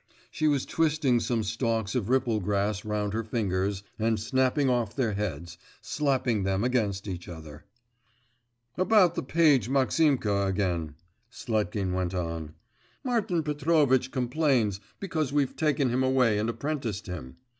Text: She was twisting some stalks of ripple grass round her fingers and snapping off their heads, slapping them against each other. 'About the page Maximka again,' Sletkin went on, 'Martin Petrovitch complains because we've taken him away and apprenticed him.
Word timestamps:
She 0.31 0.47
was 0.47 0.65
twisting 0.65 1.19
some 1.19 1.43
stalks 1.43 1.93
of 1.93 2.09
ripple 2.09 2.39
grass 2.39 2.83
round 2.83 3.13
her 3.13 3.23
fingers 3.23 3.83
and 3.99 4.19
snapping 4.19 4.67
off 4.67 4.95
their 4.95 5.13
heads, 5.13 5.59
slapping 5.79 6.41
them 6.41 6.63
against 6.63 7.07
each 7.07 7.27
other. 7.29 7.65
'About 8.79 9.13
the 9.13 9.21
page 9.21 9.69
Maximka 9.69 10.47
again,' 10.47 10.95
Sletkin 11.31 11.93
went 11.93 12.15
on, 12.15 12.55
'Martin 13.03 13.43
Petrovitch 13.43 14.09
complains 14.09 14.79
because 14.99 15.31
we've 15.31 15.55
taken 15.55 15.89
him 15.91 16.01
away 16.01 16.39
and 16.39 16.49
apprenticed 16.49 17.05
him. 17.05 17.35